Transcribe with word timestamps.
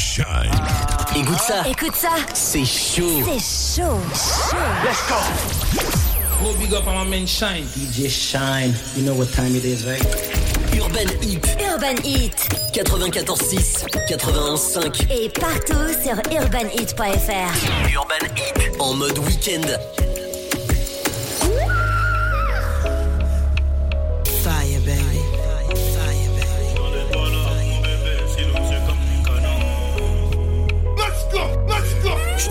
Shine. 0.00 0.50
Écoute 1.14 1.38
ça. 1.40 1.62
Écoute 1.68 1.94
ça. 1.94 2.08
C'est 2.32 2.64
chaud. 2.64 3.22
C'est 3.22 3.82
chaud. 3.82 4.00
Chaud. 4.14 4.56
Let's 4.82 5.06
go. 5.06 5.16
Gros 6.40 6.54
big 6.54 6.72
up 6.72 6.86
on 6.86 7.04
my 7.04 7.10
man 7.18 7.26
Shine. 7.26 7.66
DJ 7.76 8.08
Shine. 8.08 8.72
You 8.96 9.04
know 9.04 9.14
what 9.14 9.30
time 9.34 9.54
it 9.54 9.64
is, 9.66 9.84
right? 9.84 10.02
Urban 10.72 11.06
Hit. 11.20 11.44
Urban 11.60 12.02
Heat. 12.02 12.34
94.6, 12.72 13.84
91.5. 14.08 15.12
Et 15.12 15.28
partout 15.28 15.92
sur 16.02 16.16
urbanheat.fr. 16.32 17.52
Urban 17.94 18.26
Hit. 18.34 18.80
En 18.80 18.94
mode 18.94 19.18
week-end. 19.18 19.66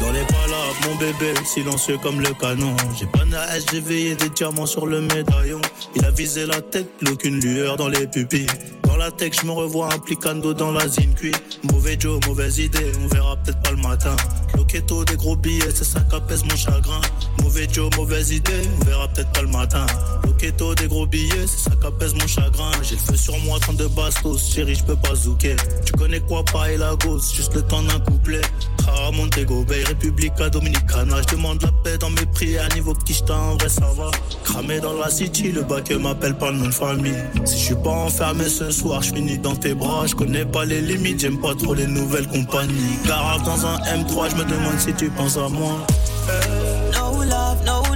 Dans 0.01 0.11
les 0.11 0.23
balades, 0.23 0.75
mon 0.87 0.95
bébé, 0.95 1.33
silencieux 1.45 1.97
comme 2.01 2.19
le 2.21 2.33
canon. 2.33 2.75
J'ai 2.97 3.05
pas 3.05 3.25
d'âge, 3.25 3.63
j'ai 3.71 3.79
veillé 3.79 4.15
des 4.15 4.29
diamants 4.29 4.65
sur 4.65 4.85
le 4.85 5.01
médaillon. 5.01 5.61
Il 5.95 6.05
a 6.05 6.11
visé 6.11 6.45
la 6.45 6.61
tête, 6.61 6.89
aucune 7.09 7.39
lueur 7.39 7.77
dans 7.77 7.89
les 7.89 8.07
pupilles. 8.07 8.47
La 8.99 9.11
tech, 9.11 9.31
je 9.41 9.47
me 9.47 9.53
revois 9.53 9.93
implicando 9.93 10.53
dans 10.53 10.73
la 10.73 10.85
zine 10.85 11.13
cuit. 11.13 11.31
Mauvais 11.71 11.95
Joe, 11.97 12.19
mauvaise 12.27 12.57
idée, 12.57 12.91
on 13.01 13.07
verra 13.07 13.37
peut-être 13.37 13.61
pas 13.61 13.71
le 13.71 13.77
matin. 13.77 14.13
Loquetto, 14.57 15.05
des 15.05 15.15
gros 15.15 15.37
billets, 15.37 15.71
c'est 15.73 15.85
ça 15.85 16.01
qu'apaise 16.01 16.43
mon 16.43 16.57
chagrin. 16.57 16.99
Mauvais 17.41 17.65
Joe, 17.71 17.89
mauvaise 17.95 18.31
idée, 18.31 18.61
on 18.81 18.83
verra 18.83 19.07
peut-être 19.07 19.31
pas 19.31 19.41
le 19.41 19.47
matin. 19.47 19.85
Loquetto, 20.25 20.75
des 20.75 20.87
gros 20.87 21.07
billets, 21.07 21.47
c'est 21.47 21.69
ça 21.69 21.75
qu'apaise 21.81 22.13
mon 22.13 22.27
chagrin. 22.27 22.71
J'ai 22.83 22.95
le 22.95 23.01
feu 23.01 23.15
sur 23.15 23.37
moi, 23.39 23.57
32 23.61 23.87
bastos, 23.87 24.51
chérie, 24.53 24.75
je 24.75 24.83
peux 24.83 24.97
pas 24.97 25.15
zouker. 25.15 25.55
Tu 25.85 25.93
connais 25.93 26.19
quoi, 26.19 26.43
pas 26.43 26.69
et 26.69 26.75
la 26.75 26.93
gauche, 26.97 27.33
juste 27.33 27.55
le 27.55 27.61
temps 27.61 27.81
d'un 27.81 27.99
couplet. 28.01 28.41
Ah, 28.85 29.11
Montego 29.13 29.63
Bay, 29.63 29.83
Republica 29.85 30.49
Dominicana. 30.49 31.21
Je 31.21 31.35
demande 31.35 31.61
la 31.61 31.71
paix 31.83 31.97
dans 31.97 32.09
mes 32.09 32.25
prières, 32.33 32.67
niveau 32.75 32.93
quicheta, 32.93 33.37
en 33.37 33.55
vrai 33.55 33.69
ça 33.69 33.87
va. 33.95 34.11
Cramé 34.43 34.81
dans 34.81 34.93
la 34.93 35.09
city, 35.09 35.51
le 35.53 35.61
bac 35.61 35.89
m'appelle 35.91 36.35
pas 36.35 36.51
le 36.51 36.57
nom 36.57 36.67
de 36.67 36.73
famille. 36.73 37.15
Si 37.45 37.57
je 37.57 37.65
suis 37.65 37.75
pas 37.75 37.91
enfermé 37.91 38.49
ce 38.49 38.69
soir, 38.71 38.88
je 39.01 39.13
finis 39.13 39.37
dans 39.37 39.55
tes 39.55 39.73
bras. 39.73 40.05
Je 40.07 40.15
connais 40.15 40.45
pas 40.45 40.65
les 40.65 40.81
limites, 40.81 41.19
j'aime 41.21 41.39
pas 41.39 41.53
trop 41.55 41.73
les 41.73 41.87
nouvelles 41.87 42.27
compagnies. 42.27 42.97
Garage 43.05 43.43
dans 43.43 43.65
un 43.65 43.77
M3, 43.77 44.31
je 44.31 44.35
me 44.35 44.43
demande 44.43 44.79
si 44.79 44.93
tu 44.93 45.09
penses 45.09 45.37
à 45.37 45.47
moi. 45.49 45.85
No 46.93 47.23
love, 47.23 47.63
no 47.65 47.88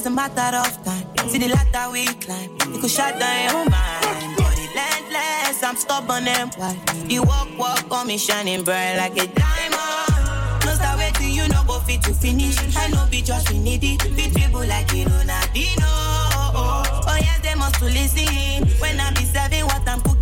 was 0.00 0.06
a 0.06 0.10
matter 0.10 0.56
of 0.56 0.84
time. 0.84 1.28
See 1.28 1.38
the 1.38 1.48
ladder 1.48 1.92
we 1.92 2.06
climb, 2.06 2.56
it 2.56 2.80
could 2.80 2.90
shut 2.90 3.18
down 3.18 3.50
your 3.50 3.64
mind. 3.68 4.36
But 4.36 4.56
relentless, 4.56 5.62
I'm 5.62 5.76
stubborn 5.76 6.26
and 6.26 6.54
wild. 6.56 6.78
You 7.10 7.22
walk, 7.22 7.48
walk 7.58 7.90
on 7.90 8.06
me 8.06 8.16
shining 8.16 8.64
bright 8.64 8.96
like 8.96 9.12
a 9.12 9.26
diamond. 9.26 10.64
No 10.64 10.72
start 10.72 10.98
waiting, 10.98 11.34
you 11.34 11.46
know 11.48 11.62
go 11.66 11.80
fit 11.80 12.02
to 12.04 12.14
finish. 12.14 12.56
I 12.76 12.88
know 12.88 13.06
be 13.10 13.20
just 13.20 13.50
we 13.50 13.58
need 13.58 13.84
it. 13.84 14.00
Fit 14.02 14.34
people 14.34 14.64
like 14.66 14.90
you 14.94 15.04
know 15.04 15.22
Nadino. 15.30 15.92
Oh 16.54 17.18
yes, 17.20 17.40
they 17.42 17.54
must 17.54 17.74
to 17.80 17.84
listen. 17.84 18.68
When 18.80 18.98
I 19.00 19.10
be 19.12 19.24
serving 19.24 19.64
what 19.66 19.86
I'm 19.86 20.00
cooking 20.00 20.19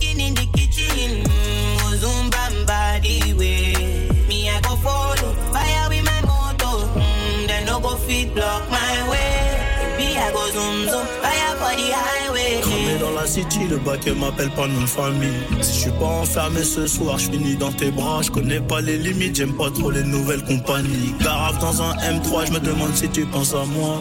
city, 13.28 13.68
le 13.68 13.76
bac 13.76 14.06
m'appelle 14.06 14.50
pas 14.50 14.66
de 14.66 14.86
famille. 14.86 15.42
Si 15.60 15.74
je 15.74 15.80
suis 15.80 15.90
pas 15.92 16.06
enfermé 16.22 16.62
ce 16.62 16.86
soir, 16.86 17.18
je 17.18 17.30
finis 17.30 17.56
dans 17.56 17.72
tes 17.72 17.90
bras. 17.90 18.22
Je 18.22 18.30
connais 18.30 18.60
pas 18.60 18.80
les 18.80 18.96
limites, 18.96 19.36
j'aime 19.36 19.52
pas 19.52 19.70
trop 19.70 19.90
les 19.90 20.02
nouvelles 20.02 20.42
compagnies. 20.44 21.14
Garave 21.20 21.58
dans 21.58 21.82
un 21.82 21.92
M3, 21.96 22.46
je 22.46 22.52
me 22.52 22.60
demande 22.60 22.94
si 22.94 23.08
tu 23.08 23.26
penses 23.26 23.54
à 23.54 23.64
moi. 23.66 24.00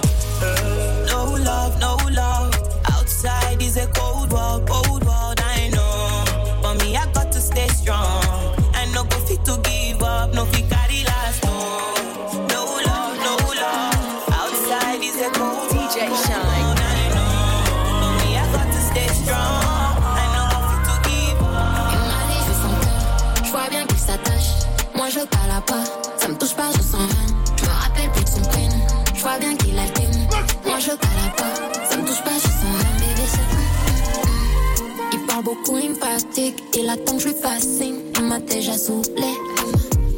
No 1.10 1.38
love, 1.38 1.76
no 1.82 1.98
love. 2.10 2.52
Outside 2.96 3.62
is 3.62 3.78
a 3.78 3.88
cold 3.88 4.32
world, 4.32 4.68
cold 4.70 5.04
world, 5.04 5.40
I 5.40 5.70
know. 5.72 6.24
For 6.62 6.74
me, 6.76 6.96
I 6.96 7.06
got 7.14 7.32
to 7.34 7.40
stay 7.40 7.68
strong. 7.68 8.27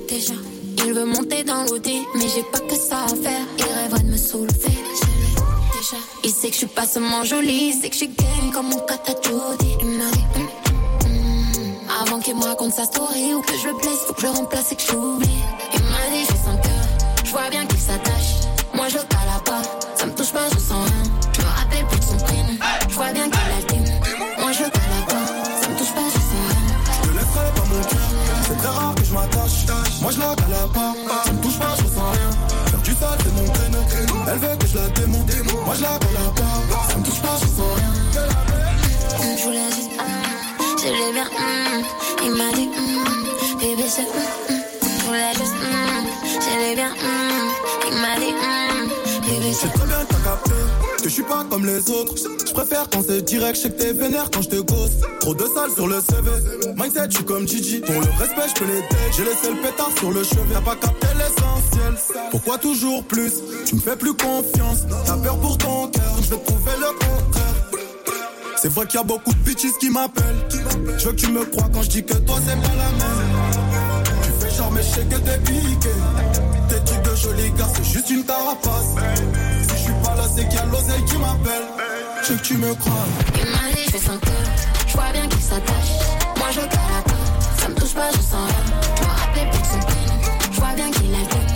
Déjà 0.08 0.34
il 0.86 0.94
veut 0.94 1.06
monter 1.06 1.44
dans 1.44 1.64
l'audi, 1.64 2.02
mais 2.16 2.26
j'ai 2.34 2.42
pas 2.44 2.60
que 2.60 2.74
ça 2.74 3.04
à 3.04 3.08
faire. 3.10 3.46
Il 3.60 3.64
rêverait 3.64 4.00
de 4.00 4.12
me 4.12 4.18
soulever, 4.18 4.70
déjà. 4.70 5.98
Il 6.24 6.32
sait 6.32 6.48
que 6.48 6.54
je 6.54 6.60
suis 6.60 6.68
pas 6.68 6.88
seulement 6.88 7.24
jolie, 7.24 7.74
il 7.74 7.80
sait 7.80 7.90
que 7.90 7.96
je 7.96 8.06
game 8.06 8.52
comme 8.52 8.70
mon. 8.70 8.80
Il 9.82 9.88
m'a 9.98 10.10
dit, 10.12 10.42
hum, 11.06 11.74
avant 12.02 12.20
qu'il 12.20 12.36
me 12.36 12.44
raconte 12.44 12.74
sa 12.74 12.86
story 12.86 13.34
ou 13.36 13.42
que 13.42 13.54
je 13.62 13.68
le 13.68 13.74
blesse, 13.74 14.00
faut 14.08 14.14
que 14.14 14.22
je 14.22 14.26
le 14.26 14.32
remplace 14.32 14.72
et 14.72 14.76
que 14.76 14.82
j'oublie. 14.82 15.28
Il 15.74 15.82
m'a 15.84 16.10
dit, 16.12 16.26
sens 16.26 16.58
que 16.64 17.26
je 17.26 17.32
vois 17.32 17.50
bien 17.52 17.66
je 35.80 35.84
la 35.84 35.98
cala 35.98 36.26
pas, 36.70 36.92
ça 36.92 36.98
me 36.98 37.04
touche 37.06 37.22
pas, 37.22 37.38
je 37.40 37.48
sens 37.48 37.74
rien. 37.76 37.94
Je 39.38 39.44
voulais 39.44 39.72
juste, 39.76 39.92
hum, 40.00 40.78
je 40.78 40.88
l'ai 40.88 41.12
bien, 41.14 41.24
hum. 41.24 41.84
il 42.26 42.32
m'a 42.32 42.52
dit, 42.54 42.70
hum, 42.78 43.60
bébé 43.60 43.84
c'est, 43.88 44.02
hum, 44.02 44.08
hum. 44.50 44.58
je 44.82 45.06
voulais 45.06 45.34
juste, 45.38 45.56
je 46.44 46.60
l'ai 46.60 46.76
bien, 46.76 46.92
il 47.90 47.98
m'a 48.02 48.16
dit, 48.20 48.34
bébé. 49.22 49.54
C'est 49.54 49.70
très 49.70 49.86
bien 49.86 50.06
t'as 50.08 50.30
capté 50.30 50.52
que 50.98 51.08
je 51.10 51.14
suis 51.14 51.24
pas 51.24 51.46
comme 51.50 51.66
les 51.66 51.90
autres. 51.90 52.14
Je 52.46 52.54
préfère 52.54 52.90
quand 52.90 53.02
c'est 53.08 53.22
direct, 53.22 53.56
je 53.56 53.62
sais 53.62 53.70
que 53.70 53.82
t'es 53.82 53.94
vénère 53.94 54.30
quand 54.32 54.42
je 54.42 54.50
te 54.50 54.58
gosse. 54.58 54.92
Trop 55.22 55.34
de 55.34 55.46
salles 55.56 55.72
sur 55.74 55.88
le 55.88 56.02
CV. 56.02 56.30
Mindset, 56.76 57.10
je 57.10 57.16
suis 57.16 57.26
comme 57.26 57.48
Gigi. 57.48 57.80
Pour 57.80 57.96
le 57.96 58.08
respect, 58.20 58.50
je 58.50 58.60
peux 58.60 58.66
les. 58.66 58.82
J'ai 59.16 59.24
laissé 59.24 59.50
le 59.50 59.62
pétard 59.62 59.92
sur 59.98 60.12
le 60.12 60.24
cheveu. 60.24 60.42
T'as 60.54 60.62
pas 60.62 60.76
capté 60.76 61.08
l'essentiel. 61.18 61.79
Pourquoi 62.32 62.58
toujours 62.58 63.04
plus? 63.04 63.34
Tu 63.66 63.76
me 63.76 63.82
fais 63.82 63.96
plus 63.96 64.14
confiance. 64.14 64.86
T'as 65.06 65.18
peur 65.18 65.40
pour 65.40 65.58
ton 65.58 65.88
cœur. 65.88 66.16
Je 66.18 66.30
vais 66.30 66.38
te 66.38 66.46
prouver 66.46 66.72
le 66.80 66.92
contraire. 66.94 67.50
C'est 68.62 68.72
vrai 68.72 68.86
qu'il 68.88 69.00
y 69.00 69.02
a 69.02 69.06
beaucoup 69.06 69.34
de 69.34 69.40
bitches 69.40 69.78
qui 69.80 69.90
m'appellent. 69.90 70.48
Je 70.98 71.06
veux 71.06 71.12
que 71.14 71.18
tu 71.18 71.28
me 71.32 71.46
crois 71.46 71.70
quand 71.74 71.82
je 71.82 71.90
dis 71.90 72.04
que 72.04 72.14
toi 72.14 72.36
c'est 72.46 72.62
pas 72.62 72.76
la 72.76 72.90
même. 72.92 73.64
Tu 74.22 74.32
fais 74.40 74.56
genre 74.56 74.72
mais 74.72 74.82
je 74.82 74.88
sais 74.88 75.06
que 75.06 75.16
t'es 75.16 75.38
piqué. 75.40 75.90
Tes 76.68 76.84
trucs 76.84 77.02
de 77.02 77.16
joli 77.16 77.52
gars, 77.52 77.70
c'est 77.74 77.84
juste 77.86 78.10
une 78.10 78.24
carapace. 78.26 78.96
Si 79.64 79.70
je 79.70 79.84
suis 79.84 79.94
pas 80.04 80.16
là, 80.16 80.24
c'est 80.36 80.48
qu'il 80.48 80.56
y 80.56 80.62
a 80.62 80.66
l'oseille 80.66 81.06
qui 81.06 81.18
m'appelle. 81.18 81.64
Je 82.24 82.34
veux 82.34 82.40
que 82.40 82.44
tu 82.44 82.58
me 82.58 82.74
crois. 82.76 83.06
Je 84.88 84.94
vois 84.94 85.12
bien 85.14 85.28
qu'il 85.28 85.42
s'attache. 85.42 85.94
Moi 86.38 86.48
je 86.52 86.60
ça 87.62 87.70
me 87.70 87.76
touche 87.76 87.94
pas, 87.94 88.12
je 88.12 88.18
sens 88.18 88.48
rien. 88.48 88.80
Je 89.36 89.58
son 89.70 89.80
je 90.52 90.60
vois 90.60 90.74
bien 90.76 90.92
qu'il 90.92 91.14
alterne. 91.16 91.46
Moi 91.46 91.49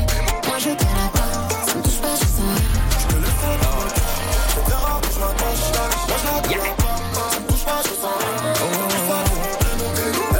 je 0.63 0.69
cala 0.69 1.07
pas, 1.11 1.27
ça 1.65 1.75
me 1.75 1.83
touche 1.83 1.99
pas, 1.99 2.15
je 2.15 2.25
rien. 2.25 2.55
Je 2.99 3.05
te 3.07 3.15
pas 3.41 3.51
le 3.51 3.59
cœur. 3.59 4.07
C'est 4.47 4.63
très 4.63 4.79
rare 4.85 5.01
que 5.01 5.09
je 5.13 5.19
m'attache. 5.19 5.65
Moi 6.07 6.17
je 6.21 6.27
la 6.31 6.39
cala 6.47 6.73
pas, 6.77 6.97
ça 7.13 7.39
me 7.39 7.45
touche 7.47 7.65
pas, 7.65 7.79
je 7.83 7.93
sens 8.01 8.15
rien. 8.19 8.43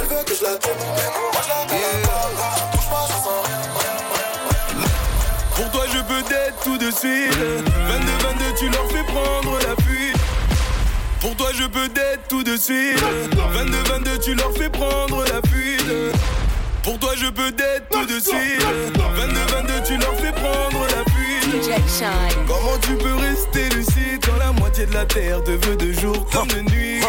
Elle 0.00 0.06
veut 0.08 0.24
que 0.24 0.34
je 0.34 0.42
la 0.44 0.54
démonte. 0.56 0.96
Moi 1.32 1.42
je 1.44 1.50
la 1.52 1.60
cala 1.68 1.98
pas, 2.08 2.24
ça 2.40 2.64
me 2.64 2.68
touche 2.72 2.88
pas, 2.88 3.04
je 3.08 3.16
sens 3.24 3.40
rien. 3.44 3.60
Pour 5.56 5.68
toi, 5.70 5.84
je 5.92 6.00
peux 6.00 6.22
t'être 6.22 6.60
tout 6.64 6.78
de 6.78 6.90
suite. 6.90 7.38
22-22, 7.92 8.58
tu 8.58 8.68
leur 8.70 8.86
fais 8.90 9.04
prendre 9.04 9.58
la 9.58 9.74
fuite. 9.84 10.16
peux 11.68 11.88
d'être 11.88 12.28
tout 12.28 12.42
de 12.42 12.56
suite. 12.56 12.98
22-22, 13.52 14.18
tu 14.22 14.34
leur 14.34 14.52
fais 14.54 14.70
prendre 14.70 15.22
la 15.24 15.40
fuite. 15.50 16.14
Pour 16.84 16.98
toi, 16.98 17.14
je 17.16 17.26
peux 17.30 17.50
d'être 17.50 17.88
tout 17.90 18.04
de 18.04 18.20
suite. 18.20 18.60
22-22, 18.60 19.82
tu 19.86 19.96
leur 19.96 20.14
fais 20.16 20.32
prendre 20.32 20.82
la 20.82 21.02
fuite. 21.12 21.70
Comment 22.46 22.76
tu 22.82 22.94
peux 22.96 23.14
rester 23.14 23.70
lucide 23.74 24.22
quand 24.22 24.36
la 24.38 24.52
moitié 24.52 24.84
de 24.84 24.92
la 24.92 25.06
terre 25.06 25.42
te 25.42 25.52
veut 25.52 25.76
de 25.76 25.92
jour 25.92 26.26
comme 26.30 26.48
de 26.48 26.60
nuit? 26.60 27.00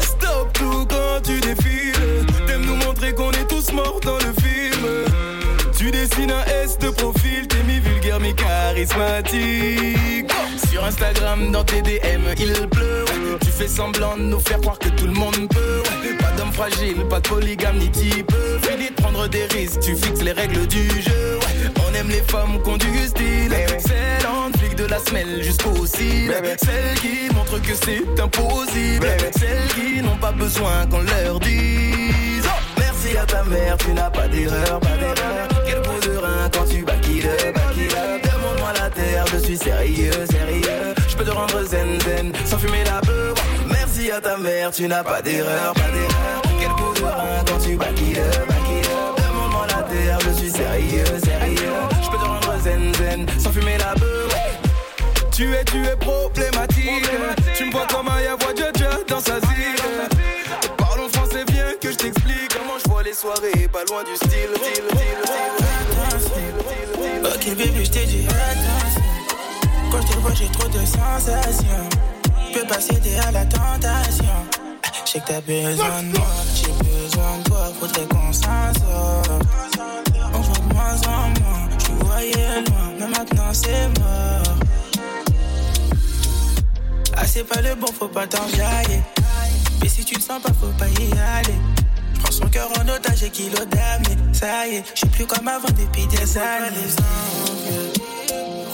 Stop 0.00 0.52
tout 0.52 0.84
quand 0.86 1.20
tu 1.22 1.38
défiles. 1.38 2.26
T'aimes 2.48 2.64
nous 2.66 2.74
montrer 2.74 3.14
qu'on 3.14 3.30
est 3.30 3.46
tous 3.48 3.70
morts 3.72 4.00
dans 4.02 4.16
le 4.16 4.32
film. 4.42 4.84
Tu 5.76 5.92
dessines 5.92 6.32
un 6.32 6.42
S 6.64 6.76
de 6.78 6.90
profil, 6.90 7.46
t'es 7.46 7.62
mi-vulgaire, 7.62 8.18
mi-charismatique. 8.18 10.28
Sur 10.68 10.84
Instagram, 10.84 11.52
dans 11.52 11.62
tes 11.62 11.82
DM, 11.82 12.34
il 12.36 12.52
pleut. 12.68 13.04
Tu 13.42 13.50
fais 13.52 13.68
semblant 13.68 14.16
de 14.16 14.22
nous 14.22 14.40
faire 14.40 14.60
croire 14.60 14.80
que 14.80 14.88
tout 14.88 15.06
le 15.06 15.12
monde 15.12 15.48
peut. 15.48 15.57
Fragile, 16.70 17.04
pas 17.08 17.20
de 17.20 17.28
polygame 17.28 17.78
ni 17.78 17.88
type. 17.90 18.32
Fini 18.62 18.90
de 18.90 18.94
prendre 18.94 19.26
des 19.28 19.44
risques, 19.46 19.80
tu 19.80 19.96
fixes 19.96 20.22
les 20.22 20.32
règles 20.32 20.66
du 20.66 20.86
jeu. 21.00 21.38
On 21.76 21.94
aime 21.94 22.08
les 22.08 22.22
femmes 22.22 22.62
qui 22.62 22.70
ont 22.70 22.76
du 22.76 23.06
style. 23.06 23.54
Celles 23.78 24.26
en 24.26 24.52
flic 24.58 24.74
de 24.74 24.84
la 24.84 24.98
semelle 24.98 25.42
jusqu'au 25.42 25.86
cils. 25.86 26.32
Celles 26.62 26.98
qui 27.00 27.34
montrent 27.34 27.60
que 27.62 27.74
c'est 27.74 28.02
impossible. 28.20 29.06
Celles 29.38 29.68
qui 29.74 30.02
n'ont 30.02 30.16
pas 30.16 30.32
besoin 30.32 30.86
qu'on 30.90 31.00
leur 31.00 31.40
dise. 31.40 32.44
Oh, 32.44 32.62
merci 32.78 33.16
à 33.16 33.24
ta 33.24 33.42
mère, 33.44 33.76
tu 33.78 33.92
n'as 33.92 34.10
pas 34.10 34.28
d'erreur, 34.28 34.80
pas 34.80 34.96
d'erreur. 34.98 35.48
Quel 35.66 35.80
beau 35.80 35.98
de 36.06 36.16
rein 36.18 36.50
quand 36.52 36.64
tu 36.68 36.82
back 36.82 37.06
up. 37.24 37.56
Demande-moi 38.24 38.72
la 38.78 38.90
terre, 38.90 39.24
je 39.32 39.38
suis 39.38 39.56
sérieux, 39.56 40.12
sérieux. 40.30 40.94
Je 41.08 41.16
peux 41.16 41.24
te 41.24 41.30
rendre 41.30 41.64
zen 41.64 41.98
zen, 42.00 42.32
sans 42.44 42.58
fumer 42.58 42.84
la 42.84 43.00
beuh. 43.00 43.32
Merci 43.70 44.10
à 44.10 44.20
ta 44.20 44.36
mère, 44.36 44.70
tu 44.70 44.86
n'as 44.86 45.02
pas 45.02 45.22
d'erreur, 45.22 45.72
pas 45.72 45.80
d'erreur. 45.80 46.47
Quand 47.00 47.58
tu 47.62 47.76
back 47.76 48.00
it 48.00 48.18
up, 48.18 48.48
back 48.48 48.68
it 48.70 48.88
up. 48.90 50.22
Je 50.24 50.32
suis 50.40 50.50
sérieux, 50.50 51.04
sérieux. 51.24 51.72
Je 52.02 52.10
peux 52.10 52.16
te 52.16 52.24
rendre 52.24 52.58
zen 52.62 52.94
zen, 52.94 53.26
sans 53.38 53.52
fumer 53.52 53.78
la 53.78 53.94
beuh. 53.94 54.28
Tu 55.32 55.54
es, 55.54 55.64
tu 55.64 55.84
es 55.84 55.96
problématique. 55.96 57.08
Tu 57.54 57.64
me 57.66 57.70
vois 57.70 57.86
comme 57.86 58.08
un 58.08 58.20
Yavois 58.20 58.54
Dja 58.54 58.90
dans 59.08 59.20
sa 59.20 59.38
zig. 59.40 59.78
Parlons 60.76 61.08
français, 61.08 61.44
viens 61.52 61.74
que 61.80 61.92
je 61.92 61.96
t'explique 61.96 62.48
comment 62.56 62.78
je 62.84 62.90
vois 62.90 63.02
les 63.02 63.14
soirées, 63.14 63.68
pas 63.72 63.84
loin 63.88 64.02
du 64.04 64.14
style, 64.16 64.50
style, 64.56 64.84
style, 64.90 66.20
style, 66.20 66.58
Ok 67.24 67.56
bébé 67.56 67.84
je 67.84 67.90
t'ai 67.90 68.04
dit 68.06 68.26
attention 68.26 69.02
Quand 69.90 70.02
je 70.02 70.12
te 70.12 70.18
vois 70.18 70.34
j'ai 70.34 70.48
trop 70.48 70.68
de 70.68 70.78
sensations 70.78 71.88
Je 72.52 72.58
peux 72.58 72.66
pas 72.66 72.80
céder 72.80 73.16
à 73.26 73.32
la 73.32 73.44
tentation 73.44 74.47
Je 75.08 75.12
sais 75.14 75.20
que 75.20 75.28
t'as 75.28 75.40
besoin 75.40 76.02
de 76.02 76.18
moi. 76.18 76.26
J'ai 76.54 76.84
besoin 76.84 77.38
de 77.38 77.44
toi 77.44 77.72
Faudrait 77.80 78.06
qu'on 78.08 78.30
s'en 78.30 78.74
sorte 78.74 79.30
On 80.34 80.38
voit 80.38 80.58
de 80.58 80.74
moins 80.74 81.00
en 81.06 81.28
moins. 81.40 81.68
Je 81.78 82.04
voyais 82.04 82.60
loin 82.66 82.92
Mais 83.00 83.06
maintenant 83.06 83.54
c'est 83.54 83.88
mort. 83.98 84.56
Ah 87.16 87.26
c'est 87.26 87.44
pas 87.44 87.62
le 87.62 87.74
bon 87.74 87.86
faut 87.86 88.08
pas 88.08 88.26
t'enjailler. 88.26 89.00
Mais 89.80 89.88
si 89.88 90.04
tu 90.04 90.16
te 90.16 90.22
sens 90.22 90.42
pas 90.42 90.52
faut 90.60 90.76
pas 90.78 90.88
y 90.88 91.10
aller. 91.12 91.58
Prends 92.20 92.30
son 92.30 92.48
cœur 92.48 92.68
en 92.78 92.86
otage 92.86 93.22
et 93.22 93.30
kilo 93.30 93.64
d'âme 93.64 94.02
Mais 94.10 94.34
ça 94.34 94.66
y 94.66 94.74
est, 94.74 94.84
je 94.92 94.98
suis 94.98 95.08
plus 95.08 95.24
comme 95.24 95.48
avant 95.48 95.68
depuis 95.68 96.06
des 96.08 96.36
années. 96.36 96.76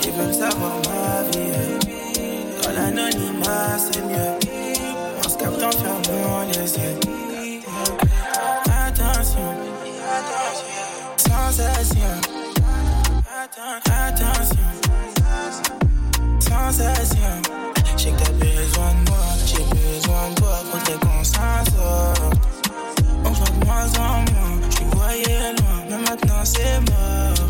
ils 0.03 0.11
veulent 0.11 0.35
savoir 0.35 0.73
ma 0.89 1.31
vie. 1.31 2.61
Dans 2.61 2.73
l'anonymat 2.73 3.79
c'est 3.79 4.05
mieux 4.05 4.54
fermant 6.05 6.45
les 6.47 6.75
yeux 6.79 6.99
Attention. 8.87 9.55
Sensation 11.17 12.15
Attention. 13.87 14.69
Sensation 16.41 17.43
Je 17.97 18.03
sais 18.03 18.11
que 18.11 18.23
t'as 18.23 18.33
besoin 18.33 18.93
de 18.95 19.11
moi. 19.11 19.19
J'ai 19.47 19.65
besoin 19.65 20.31
de 20.31 20.35
toi 20.37 20.57
Faudrait 20.71 20.99
qu'on 21.01 21.25
s'en 21.25 21.65
sorte 21.77 22.55
on 23.27 23.31
voit 23.31 23.49
de 23.49 23.65
moins 23.65 23.87
en 23.99 24.19
moins, 24.19 24.69
te 24.69 24.97
voyais 24.97 25.53
loin, 25.55 25.85
mais 25.89 25.97
maintenant 25.97 26.45
c'est 26.45 26.81
mort. 26.91 27.49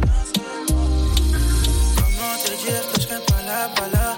Comment 1.96 2.36
te 2.44 2.50
dire 2.64 2.92
que 2.92 3.00
je 3.00 3.06
serai 3.06 3.20
pas 3.26 3.42
là, 3.44 3.68
pas 3.74 3.88
là? 3.92 4.16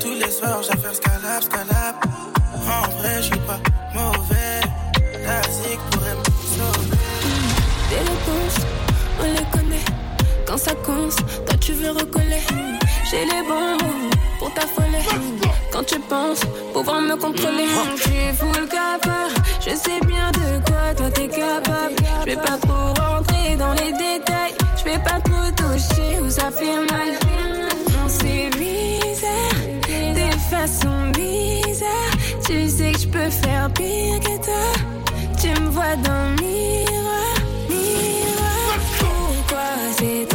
Tous 0.00 0.14
les 0.14 0.30
soirs 0.30 0.62
j'affaire 0.64 0.94
scalap, 0.94 1.42
scalap. 1.44 2.39
En 2.70 2.88
vrai, 2.98 3.16
je 3.16 3.22
suis 3.22 3.38
pas 3.48 3.60
mauvais. 3.94 4.60
La 5.26 5.42
zig 5.50 5.78
pourrait 5.90 6.14
me 6.14 6.24
sauver. 6.54 6.96
Des 7.90 8.02
réponses, 8.10 8.60
on 9.20 9.24
les 9.24 9.46
connaît. 9.50 9.84
Quand 10.46 10.56
ça 10.56 10.74
compte, 10.86 11.16
toi 11.46 11.56
tu 11.60 11.72
veux 11.72 11.90
recoller. 11.90 12.42
J'ai 13.10 13.24
les 13.24 13.42
bons 13.48 13.72
mots 13.82 14.10
pour 14.38 14.52
t'affoler. 14.54 15.04
Quand 15.72 15.84
tu 15.84 15.98
penses 16.00 16.42
pouvoir 16.72 17.00
me 17.00 17.16
contrôler, 17.16 17.66
tu 18.02 18.10
es 18.10 18.32
full 18.32 18.68
capable. 18.68 19.34
Je 19.60 19.70
sais 19.70 20.00
bien 20.06 20.30
de 20.32 20.64
quoi 20.64 20.94
toi 20.96 21.10
t'es 21.10 21.28
capable. 21.28 21.96
Je 22.20 22.26
vais 22.26 22.36
pas 22.36 22.58
trop 22.58 22.94
rentrer 23.02 23.56
dans 23.56 23.72
les 23.72 23.92
détails. 23.92 24.54
Je 24.78 24.84
vais 24.84 24.98
pas 24.98 25.20
trop 25.20 25.50
toucher 25.56 26.20
où 26.22 26.30
ça 26.30 26.50
fait 26.50 26.76
mal. 26.92 27.10
Non, 27.92 28.06
c'est 28.08 28.50
bizarre, 28.56 30.14
des 30.14 30.30
façons 30.50 31.10
bizarres. 31.12 32.09
Tu 32.50 32.68
sais 32.68 32.90
que 32.90 32.98
je 32.98 33.06
peux 33.06 33.30
faire 33.30 33.70
pire 33.74 34.18
que 34.18 34.44
toi. 34.44 34.72
Tu 35.40 35.50
me 35.60 35.68
vois 35.68 35.94
dans 35.94 36.30
le 36.30 36.42
miroir, 36.42 37.34
miroir. 37.68 38.74
Pourquoi 38.98 39.68
c'est 39.96 40.29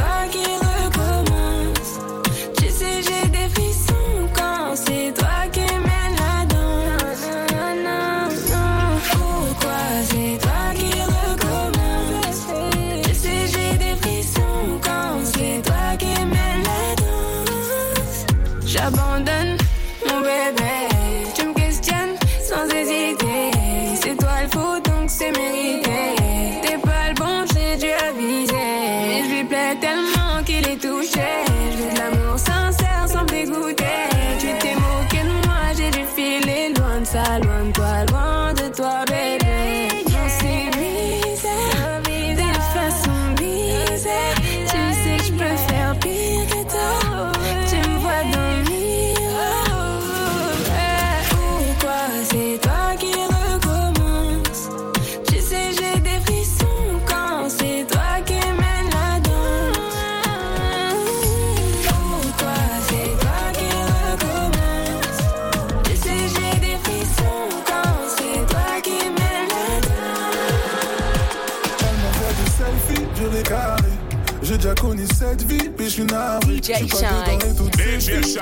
connu 74.76 75.06
cette 75.18 75.44
vie, 75.44 75.70
puis 75.70 75.86
je 75.86 75.90
suis 75.90 76.04
navré. 76.04 76.58
DJ 76.58 76.64
Shine. 76.64 76.88
dedans 76.88 77.40
et 77.40 77.56
toutes 77.56 77.76
ces 77.76 78.00
DJ 78.00 78.22
filles, 78.22 78.38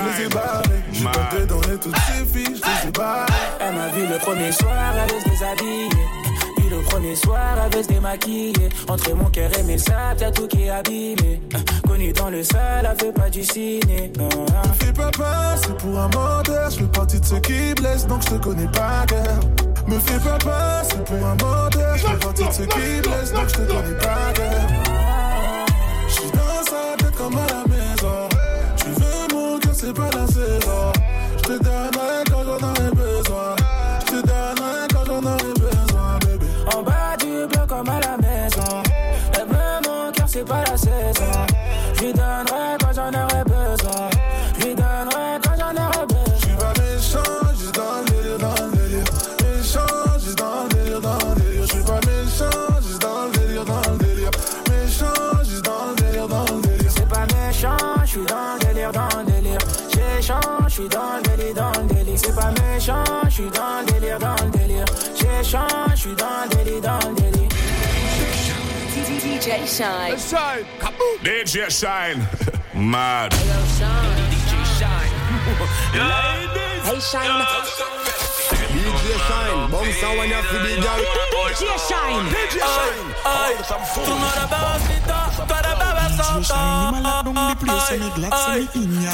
je 0.92 1.04
pas 1.04 1.28
dedans 1.36 1.60
et 1.62 1.78
toutes 1.78 1.96
ces 1.96 2.24
filles, 2.24 2.56
je 2.56 2.84
les 2.84 2.88
ai 2.88 2.92
barrées. 2.92 3.32
Elle 3.60 3.74
m'a 3.74 3.88
vu 3.88 4.06
le 4.06 4.18
premier 4.18 4.52
soir, 4.52 4.94
elle 4.94 5.14
veut 5.14 5.20
se 5.20 5.28
déshabiller. 5.28 5.88
Puis 6.56 6.68
le 6.70 6.80
premier 6.82 7.16
soir, 7.16 7.56
elle 7.64 7.76
veut 7.76 7.82
se 7.82 7.88
démaquiller. 7.88 8.68
Entre 8.88 9.14
mon 9.14 9.30
cœur 9.30 9.50
et 9.58 9.62
mes 9.62 9.78
sables, 9.78 10.20
y'a 10.20 10.30
tout 10.30 10.46
qui 10.46 10.62
est 10.64 10.70
abîmé. 10.70 11.40
Connu 11.86 12.12
dans 12.12 12.30
le 12.30 12.42
sol, 12.42 12.58
elle 12.82 12.98
fait 12.98 13.12
pas 13.12 13.30
du 13.30 13.44
ciné. 13.44 14.12
Non, 14.18 14.28
hein. 14.28 14.68
Me 14.68 14.84
fais 14.84 14.92
pas 14.92 15.10
passer 15.10 15.72
pour 15.78 15.98
un 15.98 16.08
menteur, 16.08 16.70
je 16.70 16.76
fais 16.78 16.84
partie 16.84 17.20
de 17.20 17.24
ceux 17.24 17.40
qui 17.40 17.74
blessent, 17.74 18.06
donc 18.06 18.22
je 18.22 18.34
te 18.36 18.42
connais 18.42 18.68
pas, 18.68 19.04
girl. 19.08 19.40
Me 19.86 19.98
fais 19.98 20.18
pas 20.18 20.38
passer 20.38 20.96
pour 21.04 21.26
un 21.26 21.36
menteur, 21.36 21.96
je 21.96 22.06
fais 22.06 22.16
partie 22.16 22.44
de 22.46 22.52
ceux 22.52 22.66
qui 22.66 23.00
blessent, 23.02 23.32
donc 23.32 23.48
je 23.48 23.54
te 23.54 23.72
connais 23.72 23.98
pas, 23.98 24.34
girl. 24.34 25.03
Comme 27.24 27.38
à 27.38 27.46
la 27.46 27.64
maison. 27.68 28.28
Tu 28.76 28.88
veux 28.88 29.34
mon 29.34 29.58
cœur, 29.58 29.72
c'est 29.74 29.94
pas 29.94 30.10
la 30.14 30.26
saison. 30.26 30.92
Je 31.38 31.42
te 31.42 31.64
donnerai 31.64 32.13
dans 58.54 58.68
le 58.68 58.74
délire, 58.74 58.92
dans 58.92 59.08
le 59.18 59.24
délire. 59.24 59.58
J'échange, 59.92 60.40
je 60.68 60.72
suis 60.72 60.88
dans 60.88 61.16
le 61.16 61.22
délire, 61.22 61.54
dans 61.54 61.72
le 61.80 61.94
délire. 61.94 62.18
C'est 62.18 62.34
pas 62.34 62.50
méchant, 62.62 63.04
je 63.24 63.30
suis 63.30 63.50
dans 63.50 63.80
le 63.80 63.92
délire, 63.92 64.18
dans 64.18 64.36
le 64.44 64.50
délire. 64.50 64.84
J'échange, 65.16 65.90
je 65.90 66.00
suis 66.00 66.14
dans 66.14 66.44
le 66.44 66.56
délire, 66.56 66.80
dans 66.80 67.08
le 67.08 67.14
délire. 67.14 67.48
DJ 68.94 69.66
Shine. 69.66 70.16
Shine. 70.18 70.64
Kaboom. 70.80 71.18
DJ 71.22 71.68
Shine. 71.68 72.26
Mad. 72.74 73.32
Hello, 73.34 73.60
Shine. 73.76 74.22
DJ 74.30 74.52
Shine. 74.78 75.12
Ladies. 75.94 76.82
Hey, 76.88 77.00
Shine. 77.00 77.42
DJ 78.70 79.04
Shine. 79.26 79.70
Bounce 79.70 80.02
out 80.04 80.16
when 80.16 80.28
you 80.30 80.42
feel 80.48 80.60
DJ. 80.60 80.86
DJ 81.42 81.62
Shine. 81.88 82.26
DJ 82.30 82.56
Shine. 82.60 83.14
Ay, 83.24 83.54
ay. 83.54 84.04
Tú 84.04 84.14
no 84.14 84.26
eres 84.26 84.50
bajita, 84.50 85.30
tú 85.46 85.54
eres 85.54 85.78
bebé. 85.78 86.03
Just 86.16 86.48
shine, 86.48 86.86
you 86.86 86.92
my 86.92 87.00
lock 87.00 87.24
down 87.24 87.34
the 87.34 87.56
place, 87.64 87.90
and 87.90 88.00
me 88.00 88.10
me 88.14 88.68
in 88.74 89.04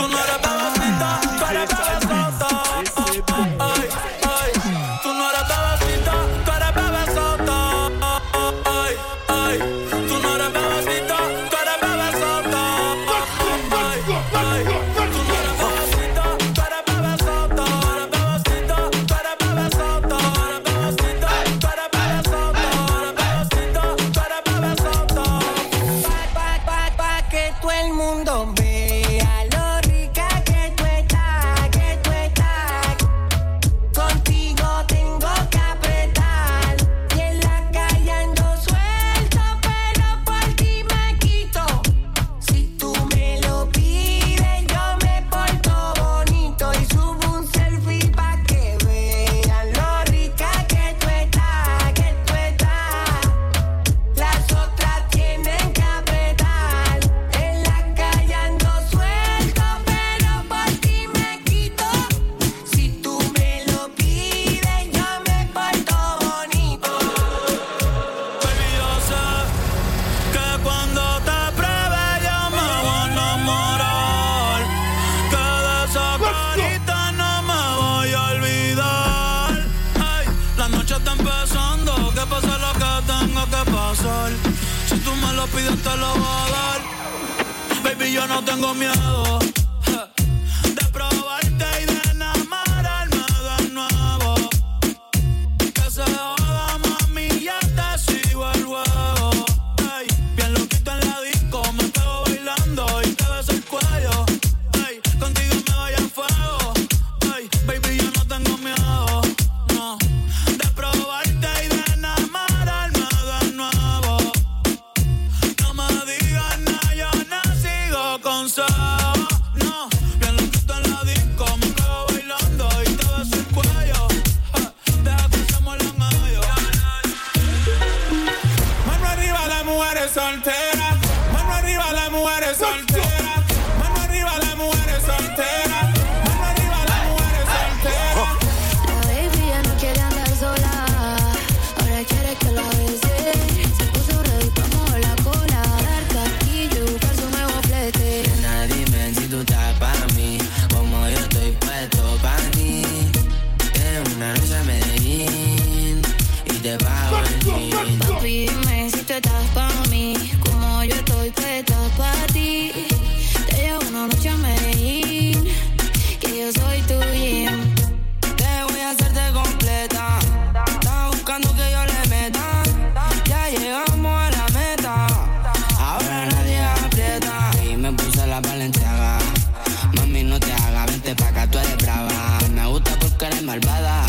Mami, 179.94 180.24
no 180.24 180.40
te 180.40 180.52
hagas, 180.52 180.86
vente 180.86 181.14
pa' 181.14 181.28
acá, 181.28 181.46
tú 181.46 181.58
eres 181.58 181.76
brava. 181.76 182.38
Me 182.52 182.66
gusta 182.66 182.90
porque 182.98 183.26
eres 183.26 183.42
malvada. 183.42 184.04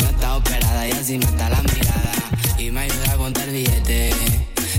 No 0.00 0.08
está 0.08 0.36
operada 0.36 0.86
y 0.86 0.92
así 0.92 1.18
mata 1.18 1.50
la 1.50 1.62
mirada. 1.62 2.12
Y 2.58 2.70
me 2.70 2.80
ayuda 2.82 3.12
a 3.12 3.16
contar 3.16 3.50
billetes. 3.50 4.14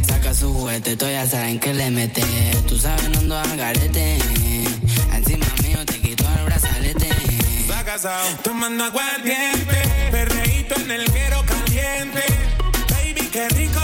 Saca 0.07 0.33
su 0.33 0.53
juguete, 0.53 0.95
todos 0.95 1.11
ya 1.11 1.27
saben 1.27 1.59
que 1.59 1.73
le 1.73 1.91
mete. 1.91 2.23
Tú 2.67 2.77
sabes, 2.77 3.09
no 3.09 3.19
ando 3.19 3.37
a 3.37 3.55
garete. 3.57 4.19
Encima 5.13 5.45
mío 5.63 5.85
te 5.85 5.99
quito 5.99 6.23
el 6.37 6.45
brazalete. 6.45 7.09
Va 7.69 7.83
casado, 7.83 8.25
tomando 8.41 8.85
aguardiente. 8.85 9.81
Perreíto 10.11 10.75
en 10.75 10.91
el 10.91 11.11
guero 11.11 11.43
caliente. 11.45 12.23
Baby, 12.89 13.27
qué 13.33 13.49
rico 13.49 13.81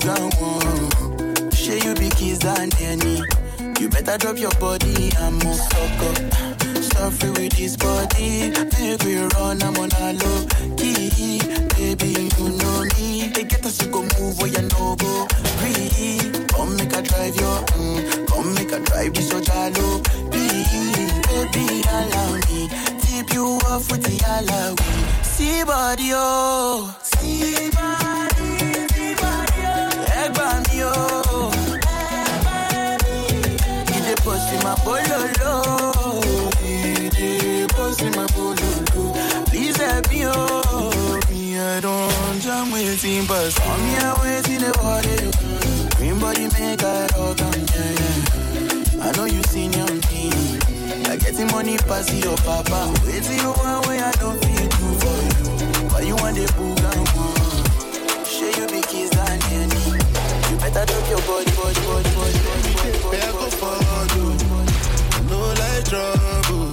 boogan 0.00 0.30
one? 0.40 1.50
Share 1.50 1.78
you 1.78 1.94
be 1.94 2.08
kiss 2.10 2.44
and 2.44 2.74
any. 2.80 3.22
You 3.80 3.88
better 3.88 4.18
drop 4.18 4.38
your 4.38 4.50
body 4.52 5.10
and 5.18 5.44
move 5.44 5.58
fuck 5.70 6.00
up. 6.08 6.82
Suffer 6.82 7.32
with 7.32 7.56
this 7.56 7.76
body. 7.76 8.50
Make 8.50 9.02
we 9.04 9.16
run, 9.16 9.62
I'm 9.62 9.76
on 9.76 9.90
a 10.00 10.12
low 10.12 10.46
key. 10.76 11.40
Baby, 11.76 12.28
you 12.38 12.48
know 12.48 12.84
me. 12.96 13.28
They 13.28 13.44
get 13.44 13.64
us 13.64 13.78
to 13.78 13.86
go 13.86 14.02
move 14.02 14.38
where 14.38 14.48
you 14.48 14.62
know 14.62 14.96
go. 14.96 15.26
Breathe. 15.58 16.48
Come 16.48 16.76
make 16.76 16.92
a 16.92 17.02
drive 17.02 17.36
your, 17.36 17.60
mm. 17.72 18.28
come 18.28 18.54
make 18.54 18.72
a 18.72 18.80
drive 18.80 19.14
this 19.14 19.30
so 19.30 19.40
jalo. 19.40 20.02
Baby, 20.30 21.82
allow 21.88 22.34
me. 22.34 22.68
Tip 23.00 23.32
you 23.32 23.58
off 23.66 23.90
with 23.90 24.02
the 24.02 24.16
alawi. 24.24 25.24
See 25.24 25.64
body, 25.64 26.10
oh. 26.12 26.94
See 27.02 27.70
body, 27.70 27.78
oh. 27.78 28.59
Egg 30.80 30.86
me, 30.86 30.86
oh. 30.86 31.50
He 33.88 34.00
dey 34.00 34.14
post 34.16 34.52
bololo. 34.84 36.24
He 36.60 37.08
dey 37.10 37.66
post 37.68 38.02
in 38.02 38.12
my 38.12 38.26
bololo. 38.26 39.46
Please 39.46 39.76
help 39.76 40.10
me, 40.10 40.22
oh. 40.26 41.20
Me, 41.30 41.58
I 41.58 41.80
don't 41.80 42.40
jam 42.40 42.70
waiting, 42.72 43.26
but 43.26 43.50
some 43.50 43.82
me 43.84 43.96
I 43.96 44.14
waiting 44.22 44.60
the 44.60 44.72
body. 44.80 45.30
Green 45.96 46.18
body 46.18 46.46
make 46.58 46.82
I 46.82 47.06
rock 47.16 47.40
on, 47.42 47.60
yeah, 47.74 47.92
yeah. 48.00 49.04
I 49.04 49.12
know 49.16 49.24
you 49.24 49.42
seen 49.44 49.72
your 49.72 49.86
me. 49.88 50.30
I 51.10 51.16
getting 51.16 51.46
money 51.48 51.76
pass 51.78 52.12
your 52.14 52.36
papa. 52.38 52.92
Waiting 53.06 53.38
you 53.38 53.50
one 53.52 53.82
way 53.88 53.98
I 54.00 54.12
don't 54.12 54.38
feel 54.44 54.68
do 54.68 54.88
for 55.00 55.16
you. 55.26 55.88
Why 55.90 56.00
you 56.02 56.16
want 56.16 56.36
the 56.36 56.46
boogan 56.56 57.04
one? 57.16 58.24
Share 58.24 58.60
you 58.60 58.66
be 58.68 58.80
kiss 58.82 59.09
and. 59.09 59.09
You 60.70 60.74
better 60.74 60.92
drop 60.92 61.10
your 61.10 61.18
body, 61.26 61.50
body, 61.56 61.80
body, 61.82 62.10
body, 62.14 62.40
body, 62.46 62.70
body, 62.78 62.98
body, 63.02 63.18
go 63.34 63.46
for 63.58 63.74
you. 64.14 64.26
No 65.26 65.38
like 65.58 65.84
trouble. 65.84 66.70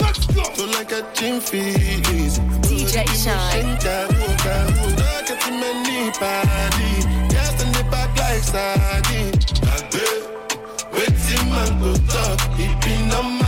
Don't 0.56 0.72
like 0.74 0.90
catching 0.90 1.40
feelings. 1.42 2.38
DJ 2.62 3.08
Shine. 3.10 3.74
Not 3.74 5.26
getting 5.26 5.60
many 5.60 6.12
body. 6.12 6.94
Just 7.34 7.58
in 7.66 7.72
the 7.74 7.82
back 7.90 8.14
like 8.20 8.44
sardine. 8.44 9.34
Waiting 10.94 11.50
man 11.50 11.72
go 11.82 11.92
talk. 12.14 12.40
It 12.60 12.74
be 12.86 12.94
normal, 13.10 13.47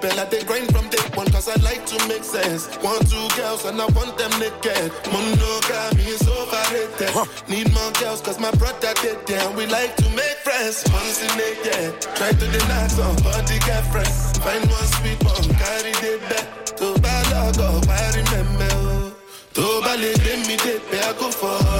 to. 0.00 0.08
I 0.20 0.24
dey 0.30 0.42
grind 0.44 0.68
from 0.74 0.88
day 0.88 1.02
one 1.14 1.26
cause 1.30 1.48
I 1.48 1.56
like 1.62 1.84
to 1.86 1.96
make 2.08 2.24
sense. 2.24 2.66
One, 2.82 3.00
two 3.06 3.26
girls 3.36 3.64
and 3.64 3.80
I 3.80 3.86
want 3.96 4.16
them 4.18 4.30
naked. 4.40 4.92
Monogamy 5.12 6.04
is 6.14 6.22
overrated. 6.28 7.12
Need 7.48 7.72
more 7.72 7.92
girls 8.00 8.20
cause 8.20 8.38
my 8.40 8.50
brother 8.52 8.92
did 9.02 9.26
them. 9.26 9.56
We 9.56 9.66
like 9.66 9.96
to 9.96 10.08
make 10.10 10.36
friends. 10.44 10.84
Once 10.92 11.22
in 11.22 11.30
a 11.40 11.50
year. 11.64 11.92
Try 12.16 12.30
to 12.32 12.46
deny 12.46 12.86
some 12.88 13.16
body 13.22 13.58
get 13.66 13.84
friends. 13.92 14.38
Find 14.38 14.64
one 14.68 14.88
sweet 14.98 15.20
one, 15.24 15.44
carry 15.60 15.92
the 16.04 16.20
bed. 16.28 16.46
To 16.78 16.98
bad 17.00 17.24
log 17.32 17.88
I 17.88 18.04
remember. 18.16 19.12
Tó 19.56 19.64
bá 19.80 19.94
lè 19.96 20.12
gbé 20.20 20.36
mi 20.46 20.56
débẹ̀, 20.60 21.00
I 21.00 21.12
go 21.18 21.30
follow. 21.30 21.75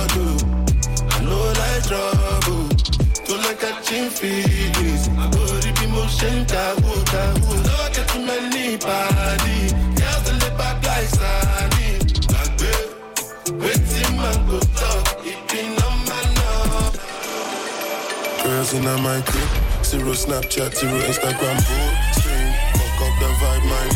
Girls 18.86 19.00
my 19.00 19.20
crib. 19.22 19.48
Zero 19.82 20.12
Snapchat, 20.12 20.70
zero 20.78 20.98
Instagram, 21.10 21.58
full 21.66 21.90
stream. 22.14 22.48
Fuck 22.78 23.02
up 23.02 23.14
the 23.18 23.30
vibe, 23.42 23.64
my 23.66 23.88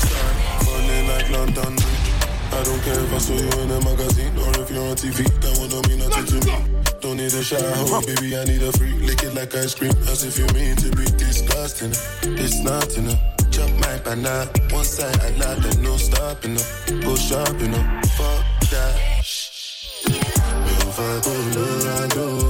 Start 0.00 0.64
falling 0.64 1.08
like 1.08 1.28
London 1.28 1.76
Bridge. 1.76 2.08
I 2.56 2.62
don't 2.64 2.80
care 2.80 3.00
if 3.04 3.12
I 3.12 3.18
saw 3.18 3.34
you 3.34 3.62
in 3.62 3.70
a 3.70 3.84
magazine 3.84 4.32
or 4.38 4.50
if 4.62 4.70
you're 4.70 4.88
on 4.88 4.96
TV. 4.96 5.28
That 5.42 5.68
don't 5.68 5.88
mean 5.88 5.98
nothing 5.98 6.24
to 6.24 6.46
me. 6.46 6.56
Don't 7.00 7.16
need 7.18 7.34
a 7.34 7.42
shower, 7.44 7.60
oh, 7.60 8.00
baby. 8.00 8.34
I 8.34 8.44
need 8.44 8.62
a 8.62 8.72
free. 8.72 8.94
Lick 9.04 9.22
it 9.24 9.34
like 9.34 9.54
ice 9.54 9.74
cream, 9.74 9.92
as 10.08 10.24
if 10.24 10.38
you 10.38 10.46
mean 10.56 10.74
to 10.76 10.88
be 10.96 11.04
disgusting. 11.20 11.92
It's 12.40 12.64
not 12.64 12.96
enough. 12.96 13.20
Chop 13.50 13.68
my 13.84 13.98
banana. 13.98 14.48
One 14.72 14.84
side 14.84 15.20
I 15.20 15.36
lie, 15.36 15.60
there's 15.60 15.78
no 15.78 15.98
stopping 15.98 16.56
up. 16.56 16.64
Go 17.04 17.14
shopping 17.14 17.74
up. 17.74 18.06
Fuck 18.16 18.44
that. 18.72 19.20
If 20.06 20.98
oh, 20.98 21.04
I 21.04 21.20
go 21.20 21.30
Colorado, 21.52 22.49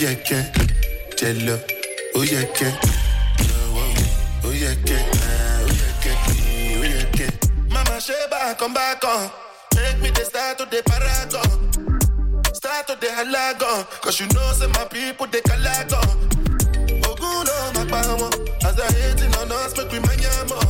oh 0.00 0.02
yeah, 0.02 0.16
yeah. 0.30 0.52
Jello, 1.16 1.60
oh 2.14 2.22
yeah, 2.22 2.44
yeah. 2.60 2.80
Oh, 3.40 3.76
oh, 3.76 4.44
oh 4.44 4.50
yeah, 4.50 4.74
yeah. 4.86 5.10
Ah, 5.12 5.60
oh 5.60 5.66
yeah, 5.68 6.04
yeah. 6.04 6.78
Oh 6.78 6.82
yeah, 6.82 7.04
yeah. 7.18 7.30
Mama 7.68 8.00
Sheba, 8.00 8.54
come 8.58 8.72
back 8.72 9.04
on. 9.04 9.30
Make 9.74 10.00
me 10.00 10.10
the 10.10 10.24
start 10.24 10.58
to 10.58 10.64
the 10.64 10.82
paragon. 10.86 11.72
Start 12.54 12.86
to 12.88 12.96
the 13.00 13.06
halagon. 13.08 13.84
Cause 14.00 14.20
you 14.20 14.26
know, 14.28 14.52
say 14.52 14.68
my 14.68 14.84
people, 14.86 15.26
they 15.26 15.40
calagon. 15.42 16.08
Ogun 17.06 17.46
no 17.46 17.72
my 17.74 17.84
power. 17.90 18.30
As 18.64 18.80
I 18.80 18.92
hating 18.92 19.34
on 19.36 19.52
us, 19.52 19.76
make 19.76 19.90
we 19.92 19.98
manyamo. 19.98 20.60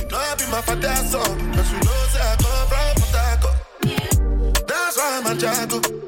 You 0.00 0.08
know 0.08 0.18
I 0.18 0.34
be 0.36 0.44
my 0.50 0.60
father's 0.60 1.10
son. 1.10 1.52
Cause 1.52 1.70
you 1.72 1.78
know, 1.78 2.06
say 2.10 2.20
I 2.20 2.36
come 2.42 2.66
from 2.66 2.94
Port 2.98 3.14
Harcourt. 3.14 4.66
That's 4.66 4.96
why 4.96 5.20
I'm 5.22 5.26
a 5.26 5.40
jago. 5.40 6.03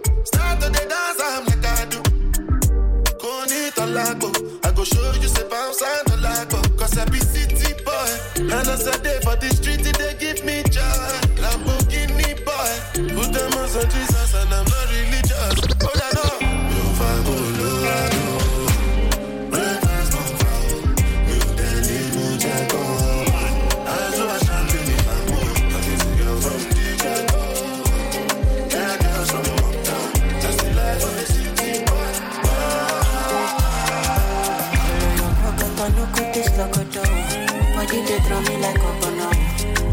Me 38.49 38.57
like 38.59 38.79
coconut. 38.81 39.37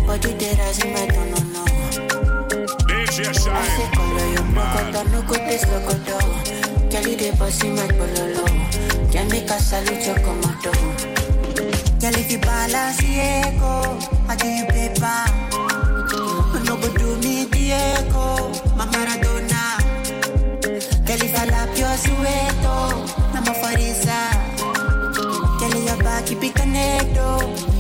Body 0.08 0.34
they 0.34 0.54
rise 0.56 0.84
in 0.84 0.94
my 0.94 1.06
no. 1.08 1.64
DJ 2.88 3.28
I 3.28 3.34
say 3.34 3.34
Shine. 3.34 3.92
color 3.94 4.28
your 4.36 4.48
pocket, 4.54 5.12
no 5.12 5.22
cut 5.24 5.44
this 5.48 5.66
locoto. 5.66 6.18
Kelly 6.92 7.16
they 7.16 7.32
bossy 7.32 7.70
my 7.70 7.88
pololo. 7.88 8.46
Jamaica 9.12 9.60
salute 9.60 10.06
your 10.06 10.16
commando. 10.26 10.72
Girl, 12.00 12.16
if 12.20 12.32
you 12.32 12.40
balance 12.40 12.98
Diego, 12.98 13.98
I 14.28 14.36
give 14.36 14.56
you 14.60 14.66
paper. 14.68 15.20
No 16.66 16.78
go 16.78 16.90
do 16.98 17.18
me 17.22 17.46
Diego, 17.46 18.52
my 18.76 18.86
Maradona. 18.88 19.80
Girl, 21.06 21.24
if 21.24 21.36
I 21.40 21.46
lap 21.46 21.78
your 21.78 21.96
sueto, 22.04 22.76
I'm 23.34 23.48
a 23.48 23.54
farisa. 23.62 24.20
Girl, 25.60 25.82
your 25.82 25.98
back, 26.04 26.26
keep 26.26 26.44
it 26.44 26.56
connected. 26.56 27.73